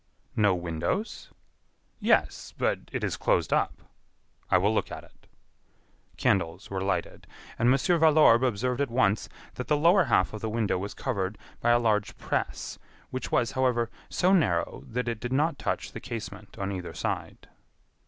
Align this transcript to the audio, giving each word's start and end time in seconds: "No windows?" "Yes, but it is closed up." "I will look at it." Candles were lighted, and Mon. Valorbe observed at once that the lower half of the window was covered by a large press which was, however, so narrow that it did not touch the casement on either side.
"No 0.35 0.55
windows?" 0.55 1.29
"Yes, 1.99 2.55
but 2.57 2.79
it 2.91 3.03
is 3.03 3.17
closed 3.17 3.53
up." 3.53 3.83
"I 4.49 4.57
will 4.57 4.73
look 4.73 4.89
at 4.91 5.03
it." 5.03 5.27
Candles 6.17 6.71
were 6.71 6.81
lighted, 6.81 7.27
and 7.59 7.69
Mon. 7.69 7.77
Valorbe 7.77 8.41
observed 8.41 8.81
at 8.81 8.89
once 8.89 9.29
that 9.53 9.67
the 9.67 9.77
lower 9.77 10.05
half 10.05 10.33
of 10.33 10.41
the 10.41 10.49
window 10.49 10.79
was 10.79 10.95
covered 10.95 11.37
by 11.59 11.69
a 11.69 11.77
large 11.77 12.17
press 12.17 12.79
which 13.11 13.31
was, 13.31 13.51
however, 13.51 13.91
so 14.09 14.33
narrow 14.33 14.83
that 14.87 15.07
it 15.07 15.19
did 15.19 15.31
not 15.33 15.59
touch 15.59 15.91
the 15.91 15.99
casement 15.99 16.57
on 16.57 16.71
either 16.71 16.95
side. 16.95 17.47